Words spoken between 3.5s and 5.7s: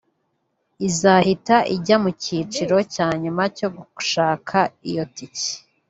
cyo gushaka iyo tike